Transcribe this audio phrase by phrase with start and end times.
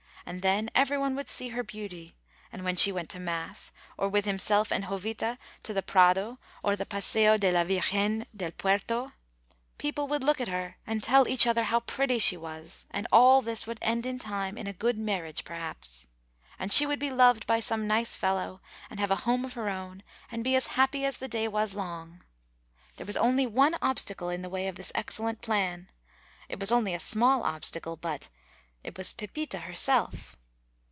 [0.23, 2.15] And then every one would see her beauty,
[2.53, 6.77] and when she went to mass, or with himself and Jovita to the Prado or
[6.77, 9.11] the Paseo de la Virgen del Puerto,
[9.77, 13.41] people would look at her and tell each other how pretty she was, and all
[13.41, 16.07] this would end in time in a good marriage perhaps.
[16.57, 19.67] And she would be loved by some nice fellow, and have a home of her
[19.69, 22.23] own, and be as happy as the day was long.
[22.95, 25.89] There was only one obstacle in the way of this excellent plan;
[26.47, 28.29] it was only a small obstacle, but
[28.83, 30.35] it was Pepita herself!